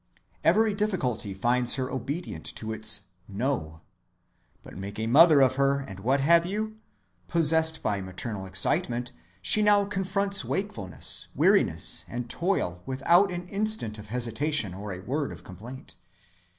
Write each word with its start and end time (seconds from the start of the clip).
Every 0.43 0.73
difficulty 0.73 1.31
finds 1.31 1.75
her 1.75 1.91
obedient 1.91 2.45
to 2.55 2.73
its 2.73 3.01
"no." 3.27 3.81
But 4.63 4.75
make 4.75 4.97
a 4.97 5.05
mother 5.05 5.41
of 5.41 5.57
her, 5.57 5.79
and 5.79 5.99
what 5.99 6.21
have 6.21 6.43
you? 6.43 6.77
Possessed 7.27 7.83
by 7.83 8.01
maternal 8.01 8.47
excitement, 8.47 9.11
she 9.43 9.61
now 9.61 9.85
confronts 9.85 10.43
wakefulness, 10.43 11.27
weariness, 11.35 12.03
and 12.07 12.31
toil 12.31 12.81
without 12.87 13.31
an 13.31 13.47
instant 13.49 13.99
of 13.99 14.07
hesitation 14.07 14.73
or 14.73 14.91
a 14.91 15.01
word 15.01 15.31
of 15.31 15.43
complaint. 15.43 15.97